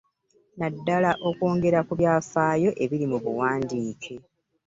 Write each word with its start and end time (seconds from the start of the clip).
Naddala 0.57 1.11
okwongera 1.29 1.79
ku 1.87 1.93
byafaayo 1.99 2.69
ebiri 2.83 3.05
mu 3.11 3.17
buwandiike 3.23 4.13